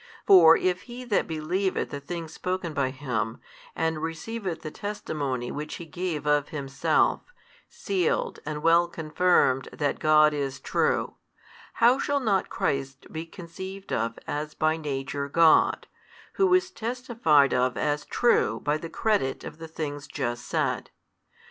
For 0.25 0.57
if 0.57 0.81
he 0.89 1.03
that 1.05 1.27
believeth 1.27 1.91
the 1.91 1.99
things 1.99 2.33
spoken 2.33 2.73
by 2.73 2.89
Him, 2.89 3.39
and 3.75 4.01
receiveth 4.01 4.63
the 4.63 4.71
testimony 4.71 5.51
which 5.51 5.75
He 5.75 5.85
gave 5.85 6.25
of 6.25 6.49
Himself, 6.49 7.31
sealed 7.69 8.39
and 8.43 8.63
well 8.63 8.87
confirmed 8.87 9.69
that 9.71 9.99
God 9.99 10.33
is 10.33 10.59
true; 10.59 11.17
how 11.73 11.99
shall 11.99 12.19
not 12.19 12.49
Christ 12.49 13.13
be 13.13 13.27
conceived 13.27 13.93
of 13.93 14.17
as 14.25 14.55
by 14.55 14.75
Nature 14.75 15.27
God, 15.29 15.85
Who 16.33 16.51
is 16.55 16.71
testified 16.71 17.53
of 17.53 17.77
as 17.77 18.03
true 18.03 18.59
by 18.59 18.77
the 18.79 18.89
credit 18.89 19.43
of 19.43 19.59
the 19.59 19.67
things 19.67 20.07
just 20.07 20.47
said? 20.47 20.89